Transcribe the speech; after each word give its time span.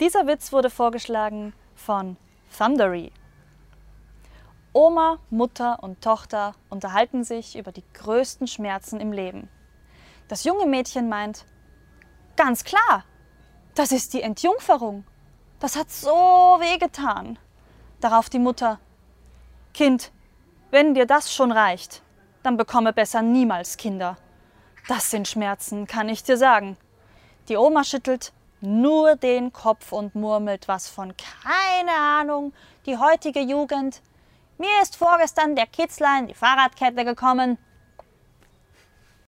Dieser 0.00 0.26
Witz 0.26 0.50
wurde 0.50 0.70
vorgeschlagen 0.70 1.52
von 1.74 2.16
Thundery. 2.56 3.12
Oma, 4.72 5.18
Mutter 5.28 5.82
und 5.82 6.00
Tochter 6.00 6.54
unterhalten 6.70 7.22
sich 7.22 7.54
über 7.58 7.70
die 7.70 7.84
größten 7.92 8.46
Schmerzen 8.46 8.98
im 8.98 9.12
Leben. 9.12 9.50
Das 10.28 10.44
junge 10.44 10.64
Mädchen 10.64 11.10
meint, 11.10 11.44
ganz 12.34 12.64
klar, 12.64 13.04
das 13.74 13.92
ist 13.92 14.14
die 14.14 14.22
Entjungferung. 14.22 15.04
Das 15.58 15.76
hat 15.76 15.90
so 15.90 16.08
wehgetan. 16.08 17.38
Darauf 18.00 18.30
die 18.30 18.38
Mutter, 18.38 18.80
Kind, 19.74 20.12
wenn 20.70 20.94
dir 20.94 21.04
das 21.04 21.30
schon 21.34 21.52
reicht, 21.52 22.00
dann 22.42 22.56
bekomme 22.56 22.94
besser 22.94 23.20
niemals 23.20 23.76
Kinder. 23.76 24.16
Das 24.88 25.10
sind 25.10 25.28
Schmerzen, 25.28 25.86
kann 25.86 26.08
ich 26.08 26.22
dir 26.22 26.38
sagen. 26.38 26.78
Die 27.50 27.58
Oma 27.58 27.84
schüttelt 27.84 28.32
nur 28.60 29.16
den 29.16 29.52
Kopf 29.52 29.92
und 29.92 30.14
murmelt 30.14 30.68
was 30.68 30.88
von 30.88 31.14
keine 31.16 31.92
Ahnung, 31.92 32.52
die 32.86 32.96
heutige 32.96 33.40
Jugend. 33.40 34.02
Mir 34.58 34.82
ist 34.82 34.96
vorgestern 34.96 35.56
der 35.56 35.66
Kitzler 35.66 36.18
in 36.18 36.26
die 36.26 36.34
Fahrradkette 36.34 37.04
gekommen 37.04 37.58